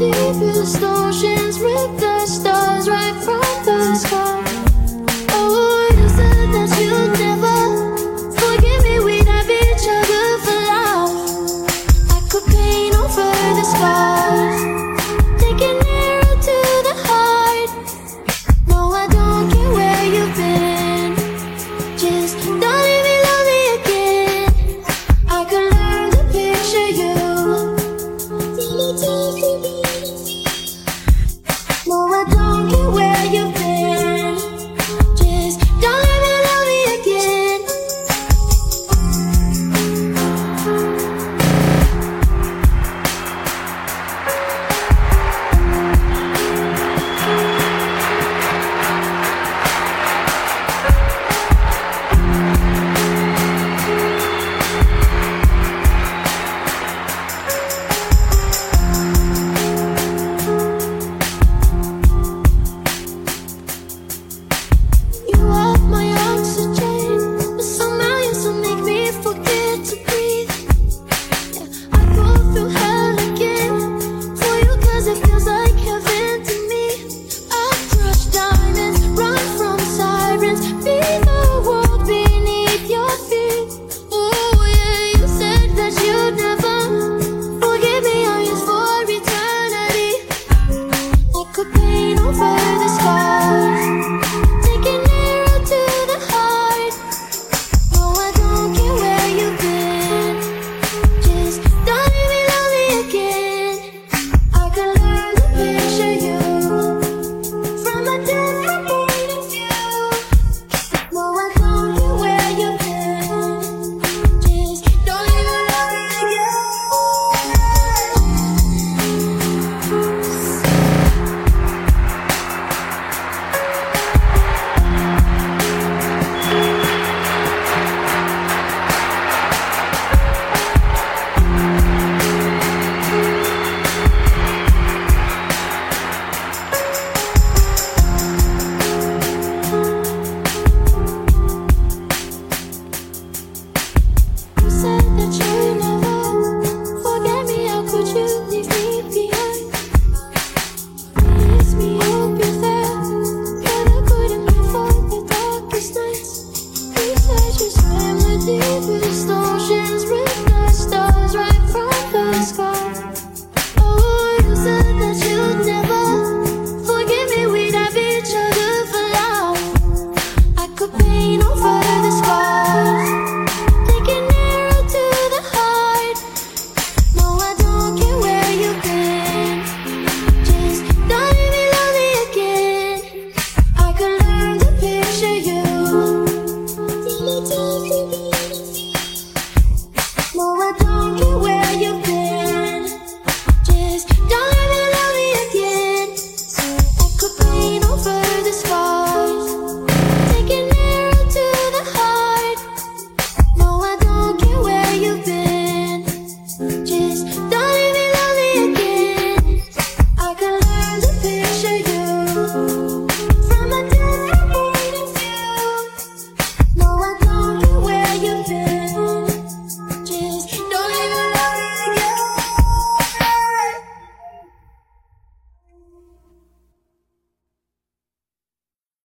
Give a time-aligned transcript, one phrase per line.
[0.00, 1.39] deepest ocean